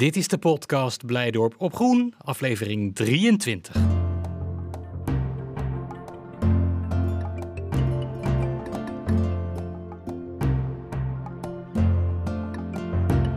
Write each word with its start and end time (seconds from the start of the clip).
Dit 0.00 0.16
is 0.16 0.28
de 0.28 0.38
podcast 0.38 1.06
Blijdorp 1.06 1.54
op 1.58 1.74
Groen, 1.74 2.14
aflevering 2.18 2.94
23. 2.94 3.76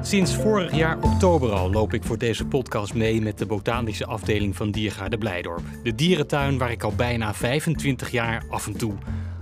Sinds 0.02 0.36
vorig 0.36 0.76
jaar 0.76 0.98
oktober 1.04 1.52
al 1.52 1.72
loop 1.72 1.94
ik 1.94 2.04
voor 2.04 2.18
deze 2.18 2.46
podcast 2.46 2.94
mee 2.94 3.22
met 3.22 3.38
de 3.38 3.46
botanische 3.46 4.06
afdeling 4.06 4.56
van 4.56 4.72
Diergaarde 4.72 5.18
Blijdorp. 5.18 5.64
De 5.84 5.96
dierentuin 5.96 6.58
waar 6.58 6.72
ik 6.72 6.84
al 6.84 6.94
bijna 6.96 7.34
25 7.34 8.12
jaar 8.12 8.46
af 8.50 8.68
en 8.68 8.78
toe 8.78 8.94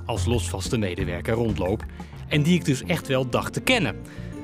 als 0.06 0.26
losvaste 0.26 0.78
medewerker 0.78 1.34
rondloop. 1.34 1.86
En 2.28 2.44
die 2.44 2.56
ik 2.56 2.66
dus 2.66 2.84
echt 2.84 3.08
wel 3.08 3.30
dacht 3.30 3.54
te 3.54 3.62
kennen. 3.62 3.96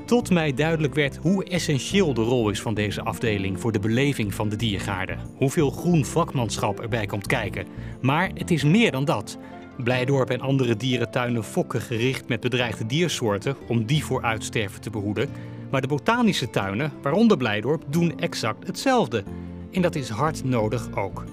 Tot 0.08 0.30
mij 0.30 0.54
duidelijk 0.54 0.94
werd 0.94 1.16
hoe 1.16 1.44
essentieel 1.44 2.14
de 2.14 2.22
rol 2.22 2.50
is 2.50 2.60
van 2.60 2.74
deze 2.74 3.02
afdeling 3.02 3.60
voor 3.60 3.72
de 3.72 3.78
beleving 3.78 4.34
van 4.34 4.48
de 4.48 4.56
diergaarden. 4.56 5.18
Hoeveel 5.36 5.70
groen 5.70 6.04
vakmanschap 6.04 6.80
erbij 6.80 7.06
komt 7.06 7.26
kijken. 7.26 7.66
Maar 8.00 8.30
het 8.34 8.50
is 8.50 8.64
meer 8.64 8.90
dan 8.90 9.04
dat. 9.04 9.38
Blijdorp 9.76 10.30
en 10.30 10.40
andere 10.40 10.76
dierentuinen 10.76 11.44
fokken 11.44 11.80
gericht 11.80 12.28
met 12.28 12.40
bedreigde 12.40 12.86
diersoorten 12.86 13.56
om 13.66 13.84
die 13.84 14.04
voor 14.04 14.22
uitsterven 14.22 14.80
te 14.80 14.90
behoeden. 14.90 15.28
Maar 15.70 15.80
de 15.80 15.86
botanische 15.86 16.50
tuinen, 16.50 16.92
waaronder 17.02 17.36
Blijdorp, 17.36 17.84
doen 17.88 18.18
exact 18.18 18.66
hetzelfde. 18.66 19.24
En 19.72 19.82
dat 19.82 19.94
is 19.94 20.08
hard 20.08 20.44
nodig 20.44 20.96
ook. 20.96 21.24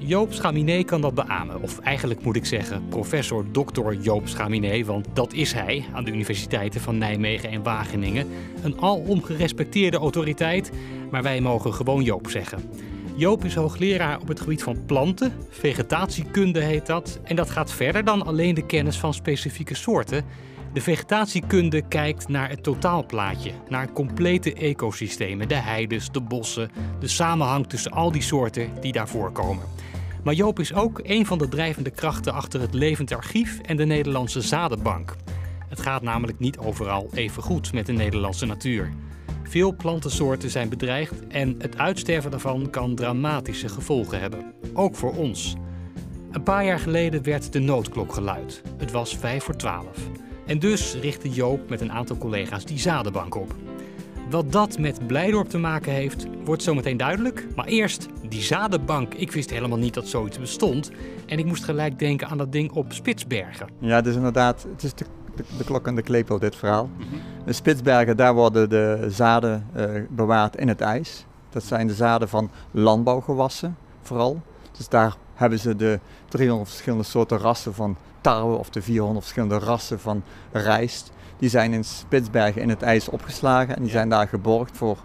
Joop 0.00 0.32
Schaminé 0.32 0.82
kan 0.82 1.00
dat 1.00 1.14
beamen. 1.14 1.62
Of 1.62 1.78
eigenlijk 1.78 2.22
moet 2.22 2.36
ik 2.36 2.44
zeggen 2.44 2.88
professor 2.88 3.44
Dr. 3.50 3.92
Joop 3.92 4.28
Schaminé, 4.28 4.84
want 4.84 5.06
dat 5.12 5.32
is 5.32 5.52
hij 5.52 5.84
aan 5.92 6.04
de 6.04 6.10
universiteiten 6.10 6.80
van 6.80 6.98
Nijmegen 6.98 7.50
en 7.50 7.62
Wageningen. 7.62 8.26
Een 8.62 8.80
alom 8.80 9.22
gerespecteerde 9.22 9.96
autoriteit, 9.96 10.70
maar 11.10 11.22
wij 11.22 11.40
mogen 11.40 11.74
gewoon 11.74 12.02
Joop 12.02 12.30
zeggen. 12.30 12.70
Joop 13.14 13.44
is 13.44 13.54
hoogleraar 13.54 14.20
op 14.20 14.28
het 14.28 14.40
gebied 14.40 14.62
van 14.62 14.84
planten, 14.86 15.32
vegetatiekunde 15.50 16.60
heet 16.60 16.86
dat. 16.86 17.20
En 17.22 17.36
dat 17.36 17.50
gaat 17.50 17.72
verder 17.72 18.04
dan 18.04 18.26
alleen 18.26 18.54
de 18.54 18.66
kennis 18.66 18.98
van 18.98 19.14
specifieke 19.14 19.74
soorten. 19.74 20.24
De 20.72 20.80
vegetatiekunde 20.80 21.82
kijkt 21.88 22.28
naar 22.28 22.48
het 22.48 22.62
totaalplaatje, 22.62 23.52
naar 23.68 23.92
complete 23.92 24.54
ecosystemen, 24.54 25.48
de 25.48 25.54
heides, 25.54 26.10
de 26.10 26.20
bossen, 26.20 26.70
de 27.00 27.08
samenhang 27.08 27.66
tussen 27.66 27.92
al 27.92 28.12
die 28.12 28.22
soorten 28.22 28.70
die 28.80 28.92
daar 28.92 29.08
voorkomen. 29.08 29.77
Maar 30.28 30.36
Joop 30.36 30.58
is 30.58 30.74
ook 30.74 31.00
een 31.02 31.26
van 31.26 31.38
de 31.38 31.48
drijvende 31.48 31.90
krachten 31.90 32.32
achter 32.32 32.60
het 32.60 32.74
Levend 32.74 33.12
Archief 33.12 33.58
en 33.60 33.76
de 33.76 33.84
Nederlandse 33.84 34.40
Zadenbank. 34.40 35.16
Het 35.68 35.80
gaat 35.80 36.02
namelijk 36.02 36.38
niet 36.38 36.58
overal 36.58 37.08
even 37.14 37.42
goed 37.42 37.72
met 37.72 37.86
de 37.86 37.92
Nederlandse 37.92 38.46
natuur. 38.46 38.92
Veel 39.42 39.76
plantensoorten 39.76 40.50
zijn 40.50 40.68
bedreigd 40.68 41.26
en 41.26 41.54
het 41.58 41.78
uitsterven 41.78 42.30
daarvan 42.30 42.70
kan 42.70 42.94
dramatische 42.94 43.68
gevolgen 43.68 44.20
hebben. 44.20 44.52
Ook 44.74 44.96
voor 44.96 45.16
ons. 45.16 45.56
Een 46.30 46.42
paar 46.42 46.64
jaar 46.64 46.80
geleden 46.80 47.22
werd 47.22 47.52
de 47.52 47.60
noodklok 47.60 48.12
geluid. 48.12 48.62
Het 48.76 48.90
was 48.90 49.16
vijf 49.16 49.44
voor 49.44 49.56
twaalf. 49.56 49.98
En 50.46 50.58
dus 50.58 50.94
richtte 50.94 51.28
Joop 51.28 51.68
met 51.68 51.80
een 51.80 51.92
aantal 51.92 52.16
collega's 52.18 52.64
die 52.64 52.78
zadenbank 52.78 53.34
op. 53.34 53.54
Wat 54.30 54.52
dat 54.52 54.78
met 54.78 55.06
Blijdorp 55.06 55.48
te 55.48 55.58
maken 55.58 55.92
heeft, 55.92 56.26
wordt 56.44 56.62
zometeen 56.62 56.96
duidelijk. 56.96 57.46
Maar 57.56 57.66
eerst 57.66 58.06
die 58.28 58.42
zadenbank. 58.42 59.14
Ik 59.14 59.32
wist 59.32 59.50
helemaal 59.50 59.78
niet 59.78 59.94
dat 59.94 60.06
zoiets 60.06 60.38
bestond. 60.38 60.90
En 61.26 61.38
ik 61.38 61.44
moest 61.44 61.64
gelijk 61.64 61.98
denken 61.98 62.28
aan 62.28 62.38
dat 62.38 62.52
ding 62.52 62.72
op 62.72 62.92
Spitsbergen. 62.92 63.68
Ja, 63.78 63.96
het 63.96 64.06
is 64.06 64.14
inderdaad 64.14 64.66
het 64.72 64.82
is 64.82 64.94
de, 64.94 65.04
de, 65.56 65.64
klok 65.64 65.86
en 65.86 65.94
de 65.94 66.02
klepel, 66.02 66.38
dit 66.38 66.56
verhaal. 66.56 66.90
De 67.44 67.52
Spitsbergen, 67.52 68.16
daar 68.16 68.34
worden 68.34 68.68
de 68.70 69.06
zaden 69.08 69.66
uh, 69.76 69.84
bewaard 70.10 70.56
in 70.56 70.68
het 70.68 70.80
ijs. 70.80 71.26
Dat 71.50 71.64
zijn 71.64 71.86
de 71.86 71.94
zaden 71.94 72.28
van 72.28 72.50
landbouwgewassen, 72.70 73.76
vooral. 74.02 74.42
Dus 74.76 74.88
daar 74.88 75.16
hebben 75.38 75.58
ze 75.58 75.76
de 75.76 76.00
300 76.28 76.68
verschillende 76.68 77.04
soorten 77.04 77.38
rassen 77.38 77.74
van 77.74 77.96
tarwe 78.20 78.56
of 78.56 78.70
de 78.70 78.82
400 78.82 79.20
verschillende 79.20 79.58
rassen 79.58 80.00
van 80.00 80.22
rijst. 80.52 81.10
Die 81.36 81.48
zijn 81.48 81.72
in 81.72 81.84
Spitsbergen 81.84 82.62
in 82.62 82.68
het 82.68 82.82
ijs 82.82 83.08
opgeslagen 83.08 83.76
en 83.76 83.82
die 83.82 83.90
zijn 83.90 84.08
daar 84.08 84.28
geborgd 84.28 84.76
voor, 84.76 84.98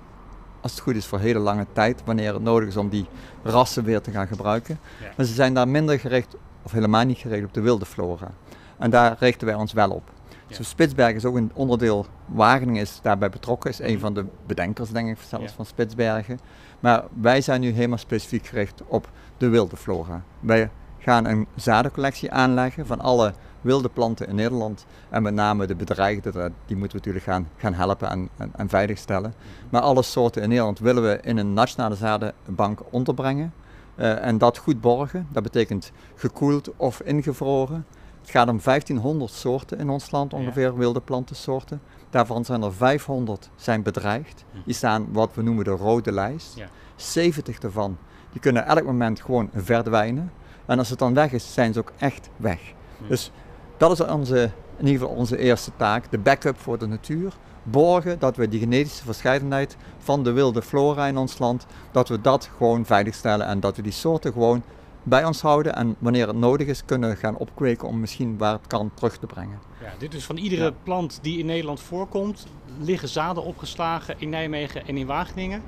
als 0.62 0.72
het 0.72 0.82
goed 0.82 0.96
is, 0.96 1.06
voor 1.06 1.20
hele 1.20 1.40
lange 1.40 1.66
tijd, 1.74 2.02
wanneer 2.06 2.34
het 2.34 2.44
nodig 2.44 2.68
is 2.68 2.78
om 2.78 2.90
die 2.90 3.06
rassen 3.44 3.84
weer 3.84 4.02
te 4.02 4.12
gaan 4.12 4.28
gebruiken. 4.28 4.80
Maar 5.18 5.26
ze 5.26 5.34
zijn 5.34 5.54
daar 5.54 5.68
minder 5.68 6.00
gericht, 6.00 6.36
of 6.64 6.72
helemaal 6.72 7.06
niet 7.06 7.18
gericht 7.18 7.46
op 7.46 7.54
de 7.54 7.62
wilde 7.62 7.86
flora. 7.86 8.32
En 8.78 8.90
daar 8.90 9.16
richten 9.20 9.48
wij 9.48 9.56
ons 9.56 9.74
wel 9.74 9.90
op. 9.90 10.12
Ja. 10.48 10.58
Dus 10.58 10.70
Spitsbergen 10.70 11.16
is 11.16 11.26
ook 11.26 11.36
een 11.36 11.52
onderdeel, 11.54 12.06
Wageningen 12.26 12.82
is 12.82 13.00
daarbij 13.02 13.30
betrokken, 13.30 13.70
is 13.70 13.80
een 13.80 14.00
van 14.00 14.14
de 14.14 14.26
bedenkers 14.46 14.90
denk 14.90 15.10
ik 15.10 15.18
zelfs 15.28 15.54
van 15.54 15.66
Spitsbergen. 15.66 16.40
Maar 16.80 17.04
wij 17.22 17.42
zijn 17.42 17.62
nu 17.62 17.72
helemaal 17.72 17.98
specifiek 17.98 18.46
gericht 18.46 18.82
op 18.88 19.10
de 19.44 19.50
wilde 19.50 19.78
flora. 19.78 20.24
Wij 20.40 20.70
gaan 21.00 21.26
een 21.26 21.48
zadencollectie 21.56 22.32
aanleggen 22.32 22.86
van 22.86 23.00
alle 23.00 23.34
wilde 23.62 23.90
planten 23.90 24.28
in 24.28 24.36
Nederland. 24.36 24.86
En 25.10 25.24
met 25.24 25.34
name 25.34 25.66
de 25.66 25.76
bedreigde, 25.76 26.32
die 26.66 26.78
moeten 26.78 26.98
we 26.98 27.06
natuurlijk 27.06 27.26
gaan, 27.26 27.50
gaan 27.58 27.74
helpen 27.74 28.10
en, 28.10 28.30
en, 28.38 28.52
en 28.56 28.70
veiligstellen. 28.70 29.34
Maar 29.70 29.82
alle 29.82 30.04
soorten 30.04 30.42
in 30.42 30.50
Nederland 30.50 30.80
willen 30.80 31.04
we 31.04 31.20
in 31.22 31.38
een 31.38 31.54
nationale 31.54 31.96
zadenbank 31.96 32.80
onderbrengen. 32.90 33.54
Uh, 33.96 34.26
en 34.26 34.38
dat 34.38 34.58
goed 34.58 34.82
borgen. 34.82 35.28
Dat 35.32 35.44
betekent 35.44 35.92
gekoeld 36.16 36.76
of 36.76 37.02
ingevroren. 37.02 37.86
Het 38.22 38.30
gaat 38.30 38.50
om 38.50 38.60
1500 38.64 39.32
soorten 39.32 39.80
in 39.80 39.90
ons 39.90 40.12
land, 40.12 40.34
ongeveer 40.34 40.72
ja. 40.72 40.74
wilde 40.74 41.02
plantensoorten. 41.02 41.82
Daarvan 42.10 42.46
zijn 42.46 42.62
er 42.62 42.74
500 42.74 43.50
zijn 43.56 43.84
bedreigd. 43.84 44.46
Die 44.66 44.74
staan 44.74 45.08
wat 45.12 45.34
we 45.34 45.42
noemen 45.42 45.64
de 45.64 45.72
rode 45.72 46.12
lijst. 46.12 46.56
Ja. 46.56 46.68
70 46.96 47.60
daarvan 47.60 47.98
die 48.34 48.42
kunnen 48.42 48.66
elk 48.66 48.84
moment 48.84 49.22
gewoon 49.22 49.50
verdwijnen. 49.54 50.32
En 50.66 50.80
als 50.80 50.90
het 50.90 51.00
dan 51.00 51.14
weg 51.14 51.32
is, 51.32 51.54
zijn 51.54 51.74
ze 51.74 51.80
ook 51.80 51.92
echt 51.98 52.30
weg. 52.38 52.60
Dus 53.08 53.32
dat 53.78 53.92
is 53.92 54.02
onze, 54.02 54.52
in 54.78 54.86
ieder 54.86 55.02
geval 55.02 55.16
onze 55.16 55.38
eerste 55.38 55.72
taak, 55.76 56.12
de 56.12 56.18
backup 56.18 56.60
voor 56.60 56.78
de 56.78 56.88
natuur. 56.88 57.34
Borgen 57.64 58.20
dat 58.20 58.36
we 58.36 58.48
die 58.48 58.60
genetische 58.60 59.04
verscheidenheid 59.04 59.78
van 59.98 60.24
de 60.24 60.32
wilde 60.32 60.62
flora 60.62 61.06
in 61.06 61.18
ons 61.18 61.40
land, 61.40 61.66
dat 61.92 62.10
we 62.10 62.22
dat 62.22 62.50
gewoon 62.58 62.86
veiligstellen 62.86 63.48
en 63.48 63.60
dat 63.60 63.76
we 63.76 63.82
die 63.82 63.92
soorten 63.92 64.32
gewoon 64.32 64.64
bij 65.04 65.26
ons 65.26 65.42
houden 65.42 65.76
en 65.76 65.96
wanneer 66.00 66.28
het 66.28 66.36
nodig 66.36 66.68
is 66.68 66.86
kunnen 66.86 67.18
gaan 67.18 67.38
opkweken 67.38 67.88
om 67.88 68.00
misschien 68.00 68.38
waar 68.38 68.54
het 68.54 68.68
kan 68.68 68.92
terug 68.94 69.18
te 69.18 69.26
brengen. 69.26 69.60
Ja, 69.82 69.94
dit 69.98 70.14
is 70.14 70.26
van 70.26 70.38
iedere 70.38 70.64
ja. 70.64 70.72
plant 70.84 71.20
die 71.22 71.40
in 71.40 71.46
Nederland 71.46 71.80
voorkomt, 71.80 72.48
liggen 72.80 73.08
zaden 73.08 73.44
opgeslagen 73.44 74.16
in 74.18 74.30
Nijmegen 74.30 74.88
en 74.88 74.98
in 74.98 75.06
Wageningen. 75.06 75.62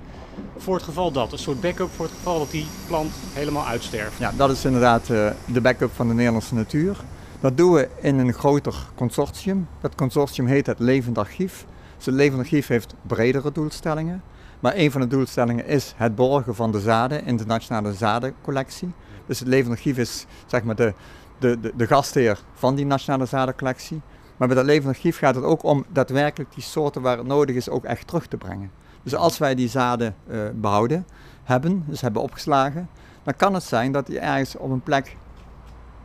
Voor 0.57 0.75
het 0.75 0.83
geval 0.83 1.11
dat, 1.11 1.31
een 1.31 1.37
soort 1.37 1.61
backup 1.61 1.89
voor 1.89 2.05
het 2.05 2.13
geval 2.13 2.39
dat 2.39 2.51
die 2.51 2.65
plant 2.87 3.11
helemaal 3.33 3.65
uitsterft. 3.65 4.17
Ja, 4.17 4.31
dat 4.37 4.51
is 4.51 4.65
inderdaad 4.65 5.09
uh, 5.09 5.31
de 5.45 5.61
backup 5.61 5.91
van 5.91 6.07
de 6.07 6.13
Nederlandse 6.13 6.53
natuur. 6.53 6.97
Dat 7.39 7.57
doen 7.57 7.73
we 7.73 7.89
in 8.01 8.19
een 8.19 8.33
groter 8.33 8.75
consortium. 8.95 9.67
Dat 9.81 9.95
consortium 9.95 10.47
heet 10.47 10.65
het 10.65 10.79
Levend 10.79 11.17
Archief. 11.17 11.65
Dus 11.95 12.05
het 12.05 12.15
Levend 12.15 12.39
Archief 12.39 12.67
heeft 12.67 12.93
bredere 13.01 13.51
doelstellingen. 13.51 14.23
Maar 14.59 14.73
een 14.75 14.91
van 14.91 15.01
de 15.01 15.07
doelstellingen 15.07 15.65
is 15.65 15.93
het 15.95 16.15
borgen 16.15 16.55
van 16.55 16.71
de 16.71 16.79
zaden 16.79 17.25
in 17.25 17.37
de 17.37 17.45
Nationale 17.45 17.93
Zadencollectie. 17.93 18.91
Dus 19.25 19.39
het 19.39 19.47
Levend 19.47 19.71
Archief 19.71 19.97
is 19.97 20.25
zeg 20.45 20.63
maar 20.63 20.75
de, 20.75 20.93
de, 21.39 21.59
de, 21.59 21.71
de 21.75 21.87
gastheer 21.87 22.39
van 22.53 22.75
die 22.75 22.85
Nationale 22.85 23.25
Zadencollectie. 23.25 24.01
Maar 24.37 24.47
bij 24.47 24.57
dat 24.57 24.65
Levend 24.65 24.87
Archief 24.87 25.17
gaat 25.17 25.35
het 25.35 25.43
ook 25.43 25.63
om 25.63 25.85
daadwerkelijk 25.89 26.53
die 26.53 26.63
soorten 26.63 27.01
waar 27.01 27.17
het 27.17 27.27
nodig 27.27 27.55
is 27.55 27.69
ook 27.69 27.83
echt 27.83 28.07
terug 28.07 28.27
te 28.27 28.37
brengen. 28.37 28.71
Dus 29.03 29.15
als 29.15 29.37
wij 29.37 29.55
die 29.55 29.69
zaden 29.69 30.15
uh, 30.27 30.39
behouden 30.53 31.05
hebben, 31.43 31.83
dus 31.87 32.01
hebben 32.01 32.21
opgeslagen, 32.21 32.89
dan 33.23 33.35
kan 33.35 33.53
het 33.53 33.63
zijn 33.63 33.91
dat 33.91 34.05
die 34.05 34.19
ergens 34.19 34.55
op 34.55 34.71
een 34.71 34.81
plek 34.81 35.17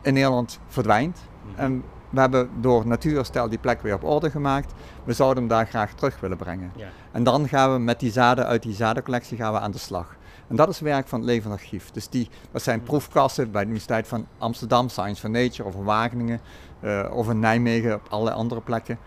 in 0.01 0.13
Nederland 0.13 0.59
verdwijnt. 0.67 1.19
En 1.55 1.83
we 2.09 2.19
hebben 2.19 2.49
door 2.59 2.87
natuurherstel 2.87 3.49
die 3.49 3.57
plek 3.57 3.81
weer 3.81 3.93
op 3.93 4.03
orde 4.03 4.29
gemaakt. 4.29 4.73
We 5.03 5.13
zouden 5.13 5.37
hem 5.37 5.47
daar 5.47 5.67
graag 5.67 5.93
terug 5.93 6.19
willen 6.19 6.37
brengen. 6.37 6.71
Ja. 6.75 6.87
En 7.11 7.23
dan 7.23 7.47
gaan 7.47 7.73
we 7.73 7.79
met 7.79 7.99
die 7.99 8.11
zaden 8.11 8.45
uit 8.45 8.63
die 8.63 8.73
zadencollectie 8.73 9.37
gaan 9.37 9.53
we 9.53 9.59
aan 9.59 9.71
de 9.71 9.77
slag. 9.77 10.15
En 10.51 10.57
dat 10.57 10.69
is 10.69 10.79
werk 10.79 11.07
van 11.07 11.19
het 11.19 11.29
Levend 11.29 11.53
Archief. 11.53 11.91
Dus 11.91 12.09
die, 12.09 12.29
dat 12.51 12.61
zijn 12.61 12.83
proefkassen 12.83 13.51
bij 13.51 13.61
de 13.61 13.67
Universiteit 13.67 14.07
van 14.07 14.27
Amsterdam, 14.37 14.89
Science 14.89 15.21
for 15.21 15.29
Nature, 15.29 15.67
of 15.67 15.75
in 15.75 15.83
Wageningen, 15.83 16.41
uh, 16.81 17.11
of 17.13 17.29
in 17.29 17.39
Nijmegen, 17.39 17.93
op 17.93 18.07
allerlei 18.09 18.35
andere 18.35 18.61
plekken. 18.61 18.97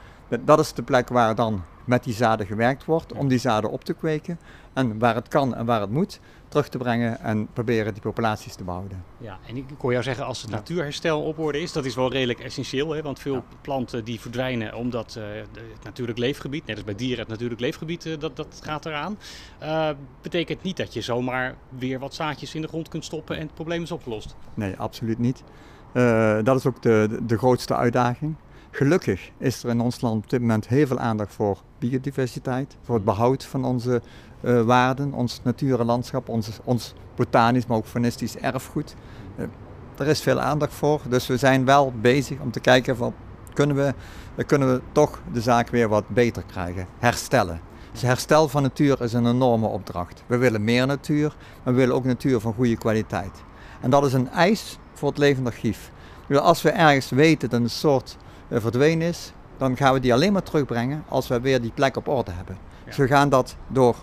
Dat 0.45 0.59
is 0.59 0.73
de 0.73 0.83
plek 0.83 1.09
waar 1.09 1.35
dan 1.35 1.63
met 1.85 2.05
die 2.05 2.15
zaden 2.15 2.47
gewerkt 2.47 2.85
wordt, 2.85 3.13
om 3.13 3.29
die 3.29 3.39
zaden 3.39 3.71
op 3.71 3.85
te 3.85 3.93
kweken. 3.93 4.39
En 4.73 4.99
waar 4.99 5.15
het 5.15 5.29
kan 5.29 5.55
en 5.55 5.67
waar 5.67 5.81
het 5.81 5.91
moet, 5.91 6.21
terug 6.49 6.69
te 6.69 6.79
brengen 6.79 7.21
en 7.21 7.49
proberen 7.53 7.93
die 7.93 8.03
populaties 8.03 8.55
te 8.55 8.65
behouden. 8.65 9.05
Ja, 9.19 9.39
en 9.47 9.57
ik 9.57 9.65
hoor 9.79 9.91
jou 9.91 10.05
zeggen 10.05 10.25
als 10.25 10.43
het 10.43 10.51
ja. 10.51 10.57
natuurherstel 10.57 11.23
op 11.23 11.39
orde 11.39 11.61
is, 11.61 11.73
dat 11.73 11.85
is 11.85 11.95
wel 11.95 12.13
redelijk 12.13 12.41
essentieel. 12.41 12.91
Hè? 12.91 13.03
Want 13.03 13.19
veel 13.19 13.35
ja. 13.35 13.43
planten 13.61 14.05
die 14.05 14.21
verdwijnen 14.21 14.75
omdat 14.75 15.15
uh, 15.19 15.25
het 15.35 15.85
natuurlijk 15.85 16.19
leefgebied, 16.19 16.67
net 16.67 16.77
als 16.77 16.85
bij 16.85 16.95
dieren 16.95 17.19
het 17.19 17.29
natuurlijk 17.29 17.61
leefgebied, 17.61 18.05
uh, 18.05 18.19
dat, 18.19 18.37
dat 18.37 18.61
gaat 18.63 18.87
eraan. 18.87 19.19
Uh, 19.63 19.89
betekent 20.23 20.63
niet 20.63 20.77
dat 20.77 20.95
je 20.95 21.01
zomaar 21.01 21.55
weer 21.69 21.99
wat 21.99 22.15
zaadjes 22.15 22.55
in 22.55 22.63
de 22.63 22.69
grond 22.69 22.89
kunt 22.89 23.05
stoppen 23.05 23.37
en 23.37 23.43
het 23.43 23.55
probleem 23.55 23.83
is 23.83 23.93
opgelost. 23.93 24.37
Nee, 24.55 24.77
absoluut 24.77 25.19
niet. 25.19 25.43
dat 26.43 26.57
is 26.57 26.67
ook 26.67 26.83
de, 26.83 27.19
de 27.27 27.39
grootste 27.39 27.77
uitdaging. 27.77 28.35
Gelukkig 28.75 29.31
is 29.39 29.63
er 29.63 29.71
in 29.71 29.81
ons 29.81 30.01
land 30.01 30.25
op 30.25 30.31
dit 30.31 30.41
moment 30.41 30.69
heel 30.69 30.87
veel 30.87 30.99
aandacht 30.99 31.35
voor 31.35 31.63
biodiversiteit, 31.79 32.77
voor 32.83 32.95
het 32.95 33.05
behoud 33.05 33.45
van 33.45 33.65
onze 33.65 34.03
uh, 34.41 34.63
waarden, 34.63 35.13
ons 35.13 35.41
natuur 35.43 35.79
landschap, 35.79 36.29
ons, 36.29 36.51
ons 36.65 36.95
botanisch, 37.17 37.67
maar 37.67 37.77
ook 37.77 37.87
faunistisch 37.87 38.37
erfgoed. 38.37 38.95
Uh, 39.37 39.47
er 39.99 40.07
is 40.07 40.21
veel 40.21 40.41
aandacht 40.41 40.75
voor, 40.75 41.01
dus 41.09 41.27
we 41.27 41.37
zijn 41.37 41.65
wel 41.65 41.93
bezig 42.01 42.41
om 42.41 42.51
te 42.51 42.61
kijken 42.61 42.97
van 42.97 43.15
kunnen 43.53 43.77
we, 43.77 43.95
kunnen 44.45 44.73
we 44.75 44.81
toch 44.93 45.23
de 45.33 45.41
zaak 45.41 45.69
weer 45.69 45.89
wat 45.89 46.09
beter 46.09 46.43
krijgen, 46.43 46.87
herstellen. 46.99 47.61
Dus 47.93 48.03
herstel 48.03 48.49
van 48.49 48.63
natuur 48.63 49.03
is 49.03 49.13
een 49.13 49.27
enorme 49.27 49.67
opdracht. 49.67 50.25
We 50.27 50.37
willen 50.37 50.65
meer 50.65 50.87
natuur, 50.87 51.37
maar 51.65 51.75
we 51.75 51.81
willen 51.81 51.95
ook 51.95 52.05
natuur 52.05 52.41
van 52.41 52.55
goede 52.55 52.77
kwaliteit. 52.77 53.43
En 53.81 53.91
dat 53.91 54.05
is 54.05 54.13
een 54.13 54.31
eis 54.31 54.79
voor 54.93 55.09
het 55.09 55.19
levend 55.19 55.47
archief. 55.47 55.93
Als 56.29 56.63
we 56.63 56.71
ergens 56.71 57.11
weten 57.11 57.51
dat 57.51 57.61
een 57.61 57.71
soort 57.71 58.17
verdwenen 58.61 59.09
is, 59.09 59.33
dan 59.57 59.77
gaan 59.77 59.95
we 59.95 60.01
die 60.01 60.13
alleen 60.13 60.33
maar 60.33 60.43
terugbrengen 60.43 61.05
als 61.09 61.29
we 61.29 61.41
weer 61.41 61.61
die 61.61 61.73
plek 61.75 61.97
op 61.97 62.09
orde 62.09 62.31
hebben. 62.31 62.59
Ja. 62.79 62.85
Dus 62.85 62.97
we 62.97 63.07
gaan 63.07 63.29
dat 63.29 63.57
door 63.69 63.97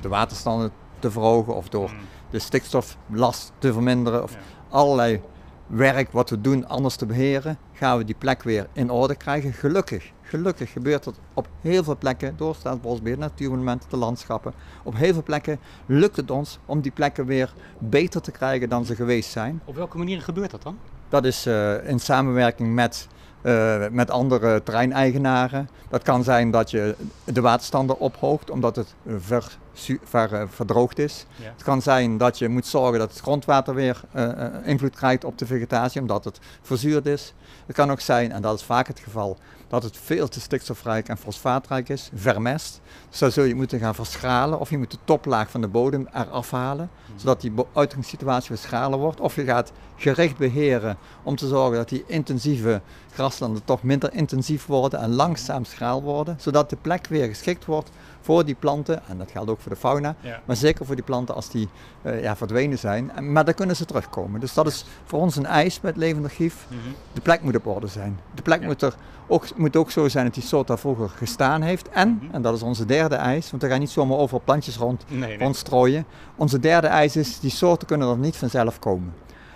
de 0.00 0.08
waterstanden 0.08 0.70
te 0.98 1.10
verhogen 1.10 1.54
of 1.54 1.68
door 1.68 1.90
mm. 1.90 1.98
de 2.30 2.38
stikstoflast 2.38 3.52
te 3.58 3.72
verminderen 3.72 4.22
of 4.22 4.36
allerlei 4.68 5.20
werk 5.66 6.12
wat 6.12 6.30
we 6.30 6.40
doen 6.40 6.68
anders 6.68 6.96
te 6.96 7.06
beheren, 7.06 7.58
gaan 7.72 7.98
we 7.98 8.04
die 8.04 8.14
plek 8.18 8.42
weer 8.42 8.66
in 8.72 8.90
orde 8.90 9.14
krijgen. 9.14 9.52
Gelukkig, 9.52 10.12
gelukkig 10.22 10.72
gebeurt 10.72 11.04
dat 11.04 11.20
op 11.34 11.48
heel 11.60 11.84
veel 11.84 11.96
plekken 11.96 12.36
door 12.36 12.54
Staatsbosbeheer, 12.54 13.18
natuurmonumenten, 13.18 13.90
de 13.90 13.96
landschappen. 13.96 14.52
Op 14.82 14.96
heel 14.96 15.12
veel 15.12 15.22
plekken 15.22 15.58
lukt 15.86 16.16
het 16.16 16.30
ons 16.30 16.58
om 16.66 16.80
die 16.80 16.92
plekken 16.92 17.26
weer 17.26 17.52
beter 17.78 18.20
te 18.20 18.30
krijgen 18.30 18.68
dan 18.68 18.84
ze 18.84 18.94
geweest 18.94 19.30
zijn. 19.30 19.60
Op 19.64 19.74
welke 19.74 19.98
manier 19.98 20.20
gebeurt 20.20 20.50
dat 20.50 20.62
dan? 20.62 20.78
Dat 21.08 21.24
is 21.24 21.46
uh, 21.46 21.88
in 21.88 21.98
samenwerking 21.98 22.74
met 22.74 23.08
uh, 23.42 23.84
met 23.90 24.10
andere 24.10 24.62
terreineigenaren. 24.62 25.68
Dat 25.88 26.02
kan 26.02 26.24
zijn 26.24 26.50
dat 26.50 26.70
je 26.70 26.94
de 27.24 27.40
waterstanden 27.40 27.98
ophoogt 27.98 28.50
omdat 28.50 28.76
het 28.76 28.94
ver, 29.18 29.58
ver 30.02 30.32
uh, 30.32 30.42
verdroogd 30.48 30.98
is. 30.98 31.26
Ja. 31.36 31.44
Het 31.44 31.62
kan 31.62 31.82
zijn 31.82 32.16
dat 32.16 32.38
je 32.38 32.48
moet 32.48 32.66
zorgen 32.66 32.98
dat 32.98 33.10
het 33.10 33.20
grondwater 33.20 33.74
weer 33.74 34.00
uh, 34.16 34.32
invloed 34.64 34.96
krijgt 34.96 35.24
op 35.24 35.38
de 35.38 35.46
vegetatie 35.46 36.00
omdat 36.00 36.24
het 36.24 36.38
verzuurd 36.62 37.06
is. 37.06 37.34
Het 37.66 37.76
kan 37.76 37.90
ook 37.90 38.00
zijn, 38.00 38.32
en 38.32 38.42
dat 38.42 38.58
is 38.58 38.64
vaak 38.64 38.86
het 38.86 38.98
geval, 38.98 39.38
dat 39.68 39.82
het 39.82 39.96
veel 39.96 40.28
te 40.28 40.40
stikstofrijk 40.40 41.08
en 41.08 41.16
fosfaatrijk 41.16 41.88
is, 41.88 42.10
vermest. 42.14 42.80
Dus 43.10 43.18
dan 43.18 43.32
zul 43.32 43.44
je 43.44 43.54
moeten 43.54 43.78
gaan 43.78 43.94
verschalen 43.94 44.60
of 44.60 44.70
je 44.70 44.78
moet 44.78 44.90
de 44.90 44.98
toplaag 45.04 45.50
van 45.50 45.60
de 45.60 45.68
bodem 45.68 46.08
eraf 46.14 46.50
halen, 46.50 46.90
mhm. 47.06 47.18
zodat 47.18 47.40
die 47.40 47.52
uitgangssituatie 47.72 48.48
weer 48.48 48.58
schraler 48.58 48.98
wordt. 48.98 49.20
Of 49.20 49.34
je 49.34 49.44
gaat 49.44 49.72
gericht 49.96 50.36
beheren 50.36 50.96
om 51.22 51.36
te 51.36 51.46
zorgen 51.46 51.76
dat 51.76 51.88
die 51.88 52.04
intensieve 52.06 52.80
graslanden 53.12 53.64
toch 53.64 53.82
minder 53.82 54.14
intensief 54.14 54.66
worden 54.66 55.00
en 55.00 55.14
langzaam 55.14 55.64
schraal 55.64 56.02
worden, 56.02 56.36
zodat 56.40 56.70
de 56.70 56.76
plek 56.76 57.06
weer 57.06 57.26
geschikt 57.26 57.64
wordt 57.64 57.90
voor 58.20 58.44
die 58.44 58.54
planten, 58.54 59.02
en 59.08 59.18
dat 59.18 59.30
geldt 59.30 59.50
ook 59.50 59.60
voor 59.60 59.72
de 59.72 59.78
fauna, 59.78 60.16
maar 60.44 60.56
zeker 60.56 60.86
voor 60.86 60.94
die 60.94 61.04
planten 61.04 61.34
als 61.34 61.50
die 61.50 61.68
uh, 62.02 62.22
ja, 62.22 62.36
verdwenen 62.36 62.78
zijn. 62.78 63.10
Maar 63.32 63.44
dan 63.44 63.54
kunnen 63.54 63.76
ze 63.76 63.84
terugkomen. 63.84 64.40
Dus 64.40 64.54
dat 64.54 64.66
is 64.66 64.84
voor 65.04 65.20
ons 65.20 65.36
een 65.36 65.46
eis 65.46 65.80
met 65.80 65.96
levend 65.96 66.24
archief. 66.24 66.66
Mhm. 66.68 66.78
De 67.12 67.20
plek 67.20 67.42
moet 67.42 67.56
op 67.56 67.66
orde 67.66 67.86
zijn. 67.86 68.18
De 68.34 68.42
plek 68.42 68.62
moet 68.62 68.82
er 68.82 68.94
ook, 69.26 69.56
moet 69.56 69.76
ook 69.76 69.90
zo 69.90 70.08
zijn 70.08 70.24
dat 70.24 70.34
die 70.34 70.42
soort 70.42 70.66
daar 70.66 70.78
vroeger 70.78 71.08
gestaan 71.08 71.62
heeft. 71.62 71.88
En, 71.88 72.18
mhm. 72.22 72.34
en 72.34 72.42
dat 72.42 72.54
is 72.54 72.62
onze 72.62 72.84
derde 72.84 73.14
eis, 73.14 73.50
want 73.50 73.62
we 73.62 73.68
gaan 73.68 73.80
niet 73.80 73.90
zomaar 73.90 74.18
over 74.18 74.40
plantjes 74.40 74.76
rond, 74.76 75.04
nee, 75.08 75.38
rondstrooien. 75.38 76.04
Onze 76.36 76.58
derde 76.58 76.86
eis 76.86 77.16
is, 77.16 77.40
die 77.40 77.50
soorten 77.50 77.86
kunnen 77.86 78.08
er 78.08 78.18
niet 78.18 78.36
vanzelf 78.36 78.78
komen. 78.78 79.14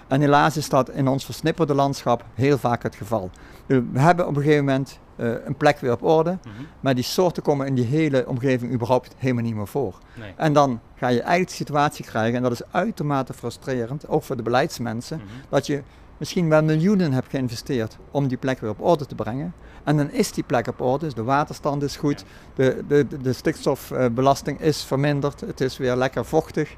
En 0.09 0.21
helaas 0.21 0.57
is 0.57 0.69
dat 0.69 0.91
in 0.91 1.09
ons 1.09 1.25
versnipperde 1.25 1.75
landschap 1.75 2.25
heel 2.35 2.59
vaak 2.59 2.83
het 2.83 2.95
geval. 2.95 3.31
We 3.67 4.01
hebben 4.01 4.27
op 4.27 4.37
een 4.37 4.43
gegeven 4.43 4.65
moment 4.65 4.99
uh, 5.17 5.33
een 5.45 5.57
plek 5.57 5.79
weer 5.79 5.93
op 5.93 6.03
orde, 6.03 6.39
mhm. 6.43 6.63
maar 6.81 6.95
die 6.95 7.05
soorten 7.05 7.43
komen 7.43 7.67
in 7.67 7.75
die 7.75 7.85
hele 7.85 8.27
omgeving 8.27 8.73
überhaupt 8.73 9.15
helemaal 9.17 9.43
niet 9.43 9.55
meer 9.55 9.67
voor. 9.67 9.99
Nee. 10.15 10.33
En 10.37 10.53
dan 10.53 10.81
ga 10.95 11.09
je 11.09 11.21
eigenlijk 11.21 11.49
de 11.49 11.55
situatie 11.55 12.05
krijgen, 12.05 12.37
en 12.37 12.43
dat 12.43 12.53
is 12.53 12.63
uitermate 12.71 13.33
frustrerend, 13.33 14.09
ook 14.09 14.23
voor 14.23 14.37
de 14.37 14.43
beleidsmensen, 14.43 15.17
mhm. 15.17 15.27
dat 15.49 15.67
je 15.67 15.83
misschien 16.17 16.49
wel 16.49 16.63
miljoenen 16.63 17.13
hebt 17.13 17.31
geïnvesteerd 17.31 17.99
om 18.11 18.29
die 18.29 18.39
plek 18.39 18.61
weer 18.61 18.71
op 18.71 18.81
orde 18.81 19.07
te 19.07 19.15
brengen. 19.15 19.55
En 19.85 19.97
dan 19.97 20.11
is 20.11 20.33
die 20.33 20.45
plek 20.45 20.67
op 20.67 20.81
orde, 20.81 21.05
dus 21.05 21.15
de 21.15 21.23
waterstand 21.23 21.83
is 21.83 21.97
goed, 21.97 22.25
de, 22.55 22.85
de, 22.89 23.07
de 23.23 23.33
stikstofbelasting 23.33 24.61
is 24.61 24.83
verminderd, 24.83 25.41
het 25.41 25.61
is 25.61 25.77
weer 25.77 25.97
lekker 25.97 26.25
vochtig, 26.25 26.75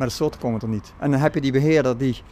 maar 0.00 0.08
de 0.08 0.14
soorten 0.14 0.40
komen 0.40 0.60
er 0.60 0.68
niet. 0.68 0.92
En 0.98 1.10
dan 1.10 1.20
heb 1.20 1.34
je 1.34 1.40
die 1.40 1.52
beheerder 1.52 1.98
die 1.98 2.22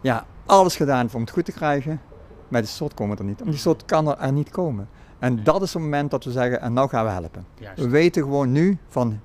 ja, 0.00 0.26
alles 0.46 0.76
gedaan 0.76 1.00
heeft 1.00 1.14
om 1.14 1.20
het 1.20 1.30
goed 1.30 1.44
te 1.44 1.52
krijgen, 1.52 2.00
maar 2.48 2.60
de 2.60 2.66
soort 2.66 2.94
komen 2.94 3.18
er 3.18 3.24
niet. 3.24 3.44
Die 3.44 3.56
soort 3.56 3.84
kan 3.84 4.08
er, 4.08 4.18
er 4.18 4.32
niet 4.32 4.50
komen. 4.50 4.88
En 5.18 5.44
dat 5.44 5.62
is 5.62 5.72
het 5.72 5.82
moment 5.82 6.10
dat 6.10 6.24
we 6.24 6.30
zeggen, 6.30 6.60
en 6.60 6.72
nou 6.72 6.88
gaan 6.88 7.04
we 7.04 7.10
helpen. 7.10 7.46
We 7.76 7.88
weten 7.88 8.22
gewoon 8.22 8.52
nu 8.52 8.78
van, 8.88 9.20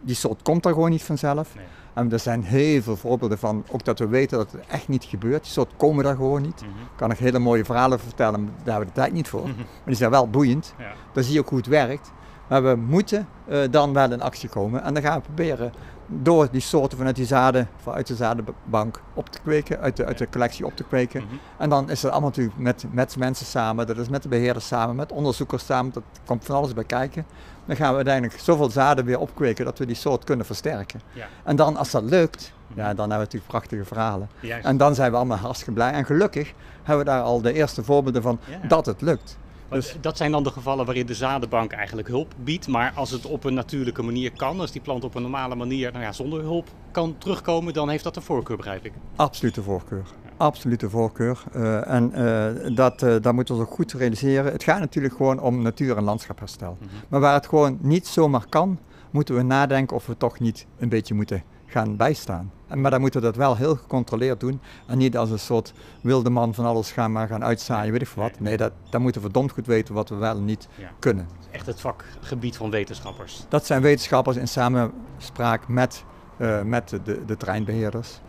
die 0.00 0.14
soort 0.14 0.42
komt 0.42 0.64
er 0.64 0.72
gewoon 0.72 0.90
niet 0.90 1.02
vanzelf. 1.02 1.54
Nee. 1.54 1.64
En 1.94 2.12
er 2.12 2.18
zijn 2.18 2.42
heel 2.42 2.82
veel 2.82 2.96
voorbeelden 2.96 3.38
van, 3.38 3.64
ook 3.70 3.84
dat 3.84 3.98
we 3.98 4.06
weten 4.06 4.38
dat 4.38 4.52
het 4.52 4.66
echt 4.66 4.88
niet 4.88 5.04
gebeurt. 5.04 5.42
Die 5.42 5.52
soort 5.52 5.72
komen 5.76 6.04
daar 6.04 6.16
gewoon 6.16 6.42
niet. 6.42 6.62
Mm 6.62 6.68
-hmm. 6.68 6.88
Kan 6.96 7.10
ik 7.10 7.18
hele 7.18 7.38
mooie 7.38 7.64
verhalen 7.64 8.00
vertellen, 8.00 8.44
maar 8.44 8.52
daar 8.64 8.74
hebben 8.74 8.88
we 8.88 8.94
de 8.94 9.00
tijd 9.00 9.12
niet 9.12 9.28
voor. 9.28 9.48
Mhm. 9.48 9.56
Maar 9.56 9.66
die 9.84 9.94
zijn 9.94 10.10
wel 10.10 10.28
boeiend. 10.28 10.74
Ja. 10.78 10.92
Dan 11.12 11.22
zie 11.22 11.32
je 11.32 11.40
ook 11.40 11.48
hoe 11.48 11.58
het 11.58 11.66
werkt. 11.66 12.12
Maar 12.48 12.62
we 12.62 12.76
moeten 12.76 13.28
uh, 13.48 13.58
dan 13.70 13.92
wel 13.92 14.12
in 14.12 14.20
actie 14.20 14.48
komen. 14.48 14.82
En 14.82 14.94
dan 14.94 15.02
gaan 15.02 15.16
we 15.16 15.22
proberen 15.22 15.72
door 16.06 16.48
die 16.50 16.60
soorten 16.60 16.98
vanuit 16.98 17.16
die 17.16 17.26
zaden, 17.26 17.68
vanuit 17.76 18.06
de 18.06 18.14
zadenbank 18.14 19.00
op 19.14 19.28
te 19.28 19.38
kweken, 19.40 19.80
uit 19.80 19.96
de, 19.96 20.04
uit 20.04 20.18
de 20.18 20.28
collectie 20.28 20.66
op 20.66 20.76
te 20.76 20.84
kweken. 20.84 21.22
Mhm. 21.22 21.34
En 21.58 21.68
dan 21.68 21.90
is 21.90 22.02
het 22.02 22.10
allemaal 22.10 22.28
natuurlijk 22.28 22.58
met, 22.58 22.84
met 22.90 23.16
mensen 23.16 23.46
samen, 23.46 23.86
dat 23.86 23.98
is 23.98 24.08
met 24.08 24.22
de 24.22 24.28
beheerders 24.28 24.66
samen, 24.66 24.96
met 24.96 25.12
onderzoekers 25.12 25.64
samen, 25.64 25.92
dat 25.92 26.02
komt 26.24 26.44
van 26.44 26.56
alles 26.56 26.74
bij 26.74 26.84
kijken. 26.84 27.26
Dan 27.64 27.76
gaan 27.76 27.90
we 27.90 27.96
uiteindelijk 27.96 28.40
zoveel 28.40 28.70
zaden 28.70 29.04
weer 29.04 29.18
opkweken 29.18 29.64
dat 29.64 29.78
we 29.78 29.86
die 29.86 29.96
soort 29.96 30.24
kunnen 30.24 30.46
versterken. 30.46 31.00
Ja. 31.12 31.26
En 31.44 31.56
dan 31.56 31.76
als 31.76 31.90
dat 31.90 32.02
lukt, 32.02 32.52
mhm. 32.66 32.78
ja, 32.78 32.86
dan 32.86 32.96
hebben 32.96 33.08
we 33.08 33.22
natuurlijk 33.24 33.50
prachtige 33.50 33.84
verhalen. 33.84 34.28
En 34.62 34.76
dan 34.76 34.94
zijn 34.94 35.10
we 35.10 35.16
allemaal 35.16 35.38
hartstikke 35.38 35.72
blij. 35.72 35.92
En 35.92 36.04
gelukkig 36.04 36.52
hebben 36.82 37.04
we 37.04 37.10
daar 37.10 37.22
al 37.22 37.40
de 37.40 37.52
eerste 37.52 37.84
voorbeelden 37.84 38.22
van 38.22 38.38
dat 38.68 38.86
het 38.86 39.00
lukt. 39.00 39.38
Dus 39.72 39.96
dat 40.00 40.16
zijn 40.16 40.30
dan 40.30 40.42
de 40.42 40.50
gevallen 40.50 40.84
waarin 40.84 41.06
de 41.06 41.14
zadenbank 41.14 41.72
eigenlijk 41.72 42.08
hulp 42.08 42.34
biedt. 42.44 42.68
Maar 42.68 42.92
als 42.94 43.10
het 43.10 43.26
op 43.26 43.44
een 43.44 43.54
natuurlijke 43.54 44.02
manier 44.02 44.32
kan, 44.32 44.60
als 44.60 44.72
die 44.72 44.80
plant 44.80 45.04
op 45.04 45.14
een 45.14 45.22
normale 45.22 45.54
manier 45.54 45.92
nou 45.92 46.04
ja, 46.04 46.12
zonder 46.12 46.40
hulp 46.40 46.68
kan 46.90 47.18
terugkomen, 47.18 47.72
dan 47.72 47.88
heeft 47.88 48.04
dat 48.04 48.14
de 48.14 48.20
voorkeur, 48.20 48.56
begrijp 48.56 48.84
ik. 48.84 48.92
Absolute 49.16 49.62
voorkeur. 49.62 50.04
Absolute 50.36 50.90
voorkeur. 50.90 51.42
Uh, 51.56 51.88
en 51.90 52.12
uh, 52.16 52.76
dat, 52.76 53.02
uh, 53.02 53.16
dat 53.20 53.32
moeten 53.32 53.54
we 53.54 53.60
ons 53.60 53.70
ook 53.70 53.76
goed 53.76 53.92
realiseren. 53.92 54.52
Het 54.52 54.62
gaat 54.62 54.80
natuurlijk 54.80 55.14
gewoon 55.16 55.40
om 55.40 55.62
natuur- 55.62 55.96
en 55.96 56.04
landschapherstel. 56.04 56.76
Mm 56.80 56.88
Maar 57.08 57.20
waar 57.20 57.34
het 57.34 57.46
gewoon 57.46 57.78
niet 57.80 58.06
zomaar 58.06 58.46
kan, 58.48 58.78
moeten 59.10 59.34
we 59.34 59.42
nadenken 59.42 59.96
of 59.96 60.06
we 60.06 60.16
toch 60.16 60.38
niet 60.38 60.66
een 60.78 60.88
beetje 60.88 61.14
moeten 61.14 61.42
gaan 61.66 61.96
bijstaan. 61.96 62.50
Maar 62.74 62.90
dan 62.90 63.00
moeten 63.00 63.20
we 63.20 63.26
dat 63.26 63.36
wel 63.36 63.56
heel 63.56 63.76
gecontroleerd 63.76 64.40
doen. 64.40 64.60
En 64.86 64.98
niet 64.98 65.16
als 65.16 65.30
een 65.30 65.38
soort 65.38 65.72
wilde 66.00 66.30
man 66.30 66.54
van 66.54 66.64
alles 66.64 66.92
gaan 66.92 67.12
maar 67.12 67.28
gaan 67.28 67.44
uitzaaien, 67.44 67.92
weet 67.92 68.02
ik 68.02 68.08
wat. 68.08 68.40
Nee, 68.40 68.56
dat, 68.56 68.72
dan 68.90 69.02
moeten 69.02 69.20
we 69.20 69.26
verdomd 69.26 69.52
goed 69.52 69.66
weten 69.66 69.94
wat 69.94 70.08
we 70.08 70.14
wel 70.14 70.36
en 70.36 70.44
niet 70.44 70.68
kunnen. 70.98 71.28
Echt 71.50 71.66
het 71.66 71.80
vakgebied 71.80 72.56
van 72.56 72.70
wetenschappers. 72.70 73.44
Dat 73.48 73.66
zijn 73.66 73.82
wetenschappers 73.82 74.36
in 74.36 74.48
samenspraak 74.48 75.68
met, 75.68 76.04
uh, 76.38 76.62
met 76.62 76.88
de, 76.88 77.02
de, 77.02 77.24
de 77.24 77.36
treinbeheerders. 77.36 78.20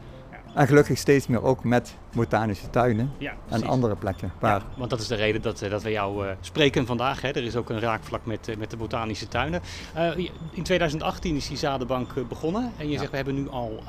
En 0.54 0.68
gelukkig 0.68 0.98
steeds 0.98 1.28
meer 1.28 1.44
ook 1.44 1.64
met 1.64 1.96
botanische 2.16 2.70
tuinen 2.70 3.12
en 3.50 3.64
andere 3.64 3.96
plekken. 3.96 4.32
Waar... 4.40 4.60
Ja, 4.60 4.66
want 4.78 4.90
dat 4.90 5.00
is 5.00 5.08
de 5.08 5.16
reden 5.16 5.42
dat, 5.42 5.62
eh, 5.62 5.70
dat 5.70 5.84
we 5.84 5.92
jou 5.92 6.26
uh, 6.26 6.32
spreken 6.40 6.86
vandaag. 6.86 7.22
Hè. 7.22 7.28
Er 7.28 7.44
is 7.44 7.56
ook 7.56 7.70
een 7.70 7.80
raakvlak 7.80 8.26
met, 8.26 8.48
uh, 8.48 8.56
met 8.56 8.70
de 8.70 8.78
botanische 8.78 9.28
tuinen. 9.28 9.62
Uh, 9.98 10.30
in 10.52 10.64
2018 10.64 11.36
is 11.36 11.48
die 11.48 11.58
zadenbank 11.58 12.28
begonnen. 12.30 12.72
En 12.78 12.90
je 12.90 12.98
zegt 12.98 13.10
we 13.10 13.16
hebben 13.16 13.36
nu 13.36 13.50
al 13.50 13.84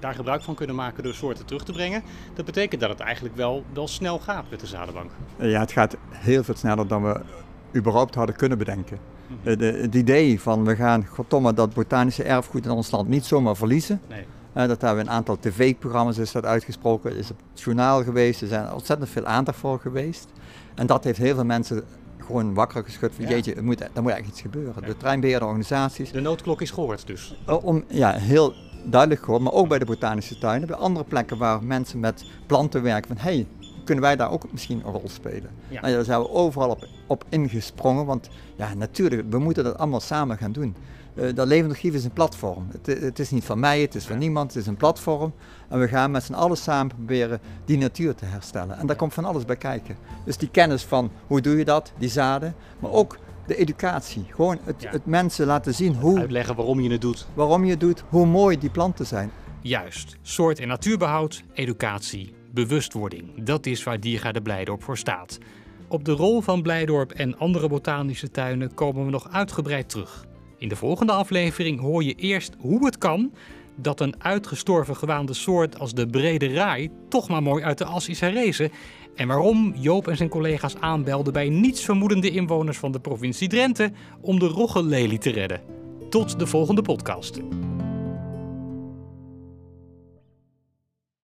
daar 0.00 0.14
gebruik 0.14 0.42
van 0.42 0.54
kunnen 0.54 0.76
maken 0.76 1.02
door 1.02 1.14
soorten 1.14 1.46
terug 1.46 1.64
te 1.64 1.72
brengen. 1.72 2.02
Dat 2.34 2.44
betekent 2.44 2.80
dat 2.80 2.90
het 2.90 3.00
eigenlijk 3.00 3.36
wel, 3.36 3.64
wel 3.72 3.88
snel 3.88 4.18
gaat 4.18 4.44
met 4.50 4.60
de 4.60 4.66
zadenbank. 4.66 5.10
Ja, 5.36 5.60
het 5.60 5.72
gaat 5.72 5.96
heel 6.10 6.44
veel 6.44 6.56
sneller 6.56 6.86
dan 6.86 7.02
we 7.02 7.20
überhaupt 7.76 8.14
hadden 8.14 8.36
kunnen 8.36 8.58
bedenken. 8.58 8.98
Mhm. 9.26 9.58
de, 9.58 9.64
het 9.64 9.94
idee 9.94 10.40
van 10.40 10.64
we 10.64 10.76
gaan 10.76 11.06
goddomme 11.06 11.54
dat 11.54 11.74
botanische 11.74 12.22
erfgoed 12.22 12.64
in 12.64 12.70
ons 12.70 12.90
land 12.90 13.08
niet 13.08 13.24
zomaar 13.24 13.56
verliezen. 13.56 14.00
Nee 14.08 14.24
uh, 14.54 14.66
dat 14.68 14.80
hebben 14.80 15.04
we 15.04 15.10
een 15.10 15.16
aantal 15.16 15.36
tv-programma's 15.40 16.18
is 16.18 16.32
dat 16.32 16.44
uitgesproken, 16.44 17.16
is 17.16 17.30
op 17.30 17.36
het 17.52 17.60
journaal 17.60 18.02
geweest. 18.02 18.40
Er 18.40 18.48
zijn 18.48 18.72
ontzettend 18.72 19.10
veel 19.10 19.26
aandacht 19.26 19.58
voor 19.58 19.80
geweest. 19.80 20.28
En 20.74 20.86
dat 20.86 21.04
heeft 21.04 21.18
heel 21.18 21.34
veel 21.34 21.44
mensen 21.44 21.84
gewoon 22.18 22.54
wakker 22.54 22.84
geschud 22.84 23.14
van 23.14 23.26
jeetje, 23.26 23.54
er 23.54 23.64
moet, 23.64 23.80
er 23.80 24.02
moet 24.02 24.12
echt 24.12 24.26
iets 24.26 24.40
gebeuren. 24.40 24.82
De 24.82 24.96
treinbeheerder 24.96 25.46
organisaties. 25.46 26.12
De 26.12 26.20
noodklok 26.20 26.60
is 26.60 26.70
gehoord 26.70 27.06
dus. 27.06 27.36
Uh, 27.48 27.64
om, 27.64 27.84
ja, 27.88 28.12
heel 28.12 28.54
duidelijk 28.84 29.24
gehoord, 29.24 29.42
maar 29.42 29.52
ook 29.52 29.68
bij 29.68 29.78
de 29.78 29.84
botanische 29.84 30.38
tuinen. 30.38 30.68
Bij 30.68 30.76
andere 30.76 31.04
plekken 31.04 31.38
waar 31.38 31.64
mensen 31.64 32.00
met 32.00 32.24
planten 32.46 32.82
werken 32.82 33.16
van 33.16 33.16
hé, 33.16 33.34
hey, 33.34 33.46
kunnen 33.84 34.04
wij 34.04 34.16
daar 34.16 34.30
ook 34.30 34.52
misschien 34.52 34.82
een 34.84 34.92
rol 34.92 35.08
spelen? 35.08 35.50
Ja. 35.68 35.80
Nou, 35.80 35.94
daar 35.94 36.04
zijn 36.04 36.20
we 36.20 36.30
overal 36.30 36.70
op, 36.70 36.86
op 37.06 37.24
ingesprongen, 37.28 38.06
want 38.06 38.28
ja, 38.56 38.74
natuurlijk, 38.74 39.30
we 39.30 39.38
moeten 39.38 39.64
dat 39.64 39.78
allemaal 39.78 40.00
samen 40.00 40.36
gaan 40.36 40.52
doen. 40.52 40.74
Uh, 41.14 41.34
dat 41.34 41.46
levend 41.46 41.70
archief 41.70 41.94
is 41.94 42.04
een 42.04 42.12
platform. 42.12 42.68
Het, 42.70 43.00
het, 43.00 43.18
is 43.18 43.30
niet 43.30 43.44
van 43.44 43.60
mij, 43.60 43.80
het 43.80 43.94
is 43.94 44.04
van 44.04 44.18
niemand, 44.18 44.52
het 44.52 44.62
is 44.62 44.68
een 44.68 44.76
platform. 44.76 45.32
En 45.68 45.80
we 45.80 45.88
gaan 45.88 46.10
met 46.10 46.22
z'n 46.22 46.32
allen 46.32 46.56
samen 46.56 46.96
proberen 46.96 47.40
die 47.64 47.78
natuur 47.78 48.14
te 48.14 48.24
herstellen. 48.24 48.78
En 48.78 48.86
daar 48.86 48.96
komt 48.96 49.14
van 49.14 49.24
alles 49.24 49.44
bij 49.44 49.56
kijken. 49.56 49.96
Dus 50.24 50.36
die 50.36 50.50
kennis 50.50 50.84
van 50.84 51.10
hoe 51.26 51.40
doe 51.40 51.56
je 51.56 51.64
dat, 51.64 51.92
die 51.98 52.08
zaden, 52.08 52.54
maar 52.78 52.90
ook 52.90 53.18
de 53.46 53.56
educatie. 53.56 54.26
Gewoon 54.30 54.58
het, 54.64 54.86
het 54.88 55.06
mensen 55.06 55.46
laten 55.46 55.74
zien 55.74 55.94
hoe. 55.94 56.18
Uitleggen 56.18 56.54
waarom 56.54 56.80
je 56.80 56.90
het 56.90 57.00
doet. 57.00 57.26
Waarom 57.34 57.64
je 57.64 57.70
het 57.70 57.80
doet, 57.80 58.04
hoe 58.08 58.26
mooi 58.26 58.58
die 58.58 58.70
planten 58.70 59.06
zijn. 59.06 59.30
Juist. 59.60 60.16
Soort- 60.22 60.58
en 60.60 60.68
natuurbehoud, 60.68 61.42
educatie, 61.52 62.34
bewustwording. 62.50 63.44
Dat 63.44 63.66
is 63.66 63.82
waar 63.82 64.00
Diergaarde 64.00 64.42
Blijdorp 64.42 64.82
voor 64.82 64.98
staat. 64.98 65.38
Op 65.88 66.04
de 66.04 66.12
rol 66.12 66.40
van 66.40 66.62
Blijdorp 66.62 67.10
en 67.10 67.38
andere 67.38 67.68
botanische 67.68 68.30
tuinen 68.30 68.74
komen 68.74 69.04
we 69.04 69.10
nog 69.10 69.28
uitgebreid 69.30 69.88
terug. 69.88 70.26
In 70.62 70.68
de 70.68 70.76
volgende 70.76 71.12
aflevering 71.12 71.80
hoor 71.80 72.04
je 72.04 72.14
eerst 72.14 72.54
hoe 72.58 72.84
het 72.84 72.98
kan 72.98 73.32
dat 73.76 74.00
een 74.00 74.14
uitgestorven 74.22 74.96
gewaande 74.96 75.34
soort 75.34 75.78
als 75.78 75.94
de 75.94 76.06
brede 76.06 76.52
raai 76.52 76.90
toch 77.08 77.28
maar 77.28 77.42
mooi 77.42 77.64
uit 77.64 77.78
de 77.78 77.84
as 77.84 78.08
is 78.08 78.20
herrezen 78.20 78.70
en 79.14 79.28
waarom 79.28 79.74
Joop 79.76 80.08
en 80.08 80.16
zijn 80.16 80.28
collega's 80.28 80.76
aanbelden 80.76 81.32
bij 81.32 81.48
nietsvermoedende 81.48 82.30
inwoners 82.30 82.78
van 82.78 82.92
de 82.92 83.00
provincie 83.00 83.48
Drenthe 83.48 83.92
om 84.20 84.38
de 84.38 84.46
roggellelie 84.46 85.18
te 85.18 85.30
redden. 85.30 85.60
Tot 86.10 86.38
de 86.38 86.46
volgende 86.46 86.82
podcast. 86.82 87.40